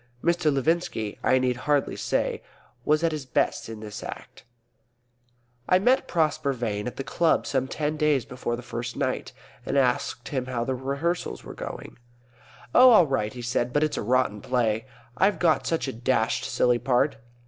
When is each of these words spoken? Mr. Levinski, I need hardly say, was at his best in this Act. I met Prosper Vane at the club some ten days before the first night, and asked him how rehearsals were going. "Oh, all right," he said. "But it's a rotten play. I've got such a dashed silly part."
Mr. 0.23 0.51
Levinski, 0.51 1.19
I 1.21 1.37
need 1.37 1.55
hardly 1.57 1.95
say, 1.95 2.41
was 2.83 3.03
at 3.03 3.11
his 3.11 3.27
best 3.27 3.69
in 3.69 3.81
this 3.81 4.01
Act. 4.01 4.45
I 5.69 5.77
met 5.77 6.07
Prosper 6.07 6.53
Vane 6.53 6.87
at 6.87 6.95
the 6.95 7.03
club 7.03 7.45
some 7.45 7.67
ten 7.67 7.97
days 7.97 8.25
before 8.25 8.55
the 8.55 8.63
first 8.63 8.95
night, 8.95 9.31
and 9.63 9.77
asked 9.77 10.29
him 10.29 10.47
how 10.47 10.63
rehearsals 10.63 11.43
were 11.43 11.53
going. 11.53 11.99
"Oh, 12.73 12.89
all 12.89 13.05
right," 13.05 13.31
he 13.31 13.43
said. 13.43 13.71
"But 13.71 13.83
it's 13.83 13.95
a 13.97 14.01
rotten 14.01 14.41
play. 14.41 14.87
I've 15.17 15.37
got 15.37 15.67
such 15.67 15.87
a 15.87 15.93
dashed 15.93 16.45
silly 16.45 16.79
part." 16.79 17.17